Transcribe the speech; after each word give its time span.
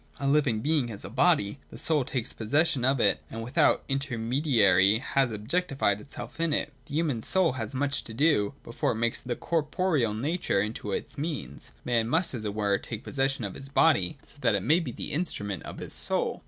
—A 0.19 0.27
living 0.27 0.61
being 0.61 0.87
has 0.87 1.05
a 1.05 1.11
body; 1.11 1.59
the 1.69 1.77
soul 1.77 2.03
takes 2.03 2.33
possession 2.33 2.83
of 2.83 2.99
it 2.99 3.19
and 3.29 3.43
with 3.43 3.55
out 3.55 3.83
intermediary 3.87 4.97
has 4.97 5.29
objectified 5.29 6.01
itself 6.01 6.39
in 6.39 6.53
it. 6.53 6.73
The 6.87 6.95
human 6.95 7.21
soul 7.21 7.51
has 7.51 7.75
much 7.75 8.03
to 8.05 8.13
do, 8.15 8.55
before 8.63 8.93
it 8.93 8.95
makes 8.95 9.23
its 9.23 9.39
corporeal 9.39 10.15
nature 10.15 10.59
into 10.59 10.91
a 10.93 11.03
means. 11.19 11.71
Man 11.85 12.07
must, 12.09 12.33
as 12.33 12.45
it 12.45 12.55
were, 12.55 12.79
take 12.79 13.03
possession 13.03 13.43
of 13.43 13.53
his 13.53 13.69
body, 13.69 14.17
so 14.23 14.37
that 14.41 14.55
it 14.55 14.63
may 14.63 14.79
be 14.79 14.91
the 14.91 15.11
instrument 15.11 15.61
of 15.67 15.77
his 15.77 15.93
soul. 15.93 16.39